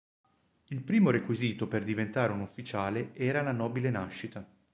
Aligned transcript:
Il 0.69 0.81
primo 0.81 1.11
requisito 1.11 1.67
per 1.67 1.83
diventare 1.83 2.31
un 2.33 2.39
ufficiale 2.39 3.13
era 3.13 3.51
nobile 3.51 3.91
nascita. 3.91 4.43